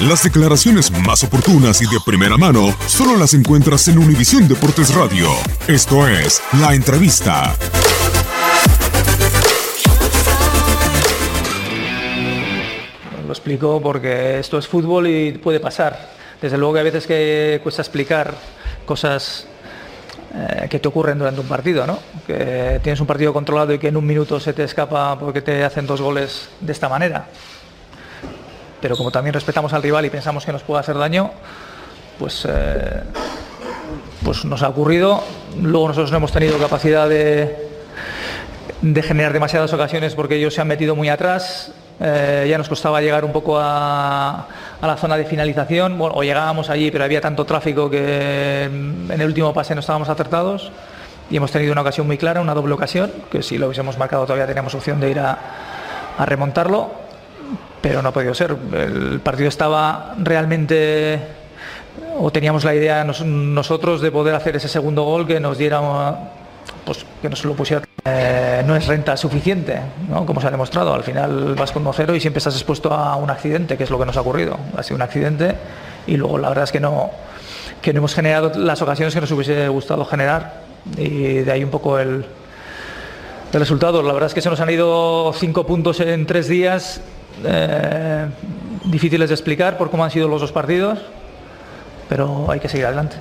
[0.00, 5.30] Las declaraciones más oportunas y de primera mano solo las encuentras en Univisión Deportes Radio.
[5.66, 7.56] Esto es La Entrevista.
[13.26, 16.10] Lo explico porque esto es fútbol y puede pasar.
[16.42, 18.34] Desde luego que a veces que cuesta explicar
[18.84, 19.46] cosas
[20.34, 21.98] eh, que te ocurren durante un partido, ¿no?
[22.26, 25.64] Que tienes un partido controlado y que en un minuto se te escapa porque te
[25.64, 27.28] hacen dos goles de esta manera.
[28.86, 31.32] Pero como también respetamos al rival y pensamos que nos puede hacer daño,
[32.20, 33.02] pues, eh,
[34.22, 35.24] pues nos ha ocurrido.
[35.60, 37.68] Luego nosotros no hemos tenido capacidad de,
[38.82, 41.72] de generar demasiadas ocasiones porque ellos se han metido muy atrás.
[41.98, 44.46] Eh, ya nos costaba llegar un poco a,
[44.80, 49.26] la zona de finalización, bueno, o llegábamos allí, pero había tanto tráfico que en el
[49.26, 50.70] último pase no estábamos acertados
[51.28, 54.26] y hemos tenido una ocasión muy clara, una doble ocasión, que si lo hubiésemos marcado
[54.26, 55.38] todavía teníamos opción de ir a
[56.24, 57.04] remontarlo,
[57.80, 58.56] pero no ha podido ser.
[58.72, 61.20] El partido estaba realmente,
[62.18, 65.80] o teníamos la idea nos- nosotros de poder hacer ese segundo gol que nos diera,
[66.84, 67.82] pues que nos lo pusiera.
[68.04, 70.24] Eh, no es renta suficiente, ¿no?
[70.24, 70.94] como se ha demostrado.
[70.94, 73.98] Al final vas con 1-0 y siempre estás expuesto a un accidente, que es lo
[73.98, 74.56] que nos ha ocurrido.
[74.76, 75.54] Ha sido un accidente
[76.06, 77.10] y luego la verdad es que no,
[77.82, 80.62] que no hemos generado las ocasiones que nos hubiese gustado generar
[80.96, 82.24] y de ahí un poco el,
[83.52, 84.02] el resultado.
[84.02, 87.00] La verdad es que se nos han ido cinco puntos en tres días,
[87.44, 88.26] eh,
[88.84, 90.98] difíciles de explicar por cómo han sido los dos partidos,
[92.08, 93.16] pero hay que seguir adelante.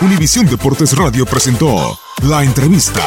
[0.00, 1.98] Univisión Deportes Radio presentó
[2.28, 3.02] La Entrevista.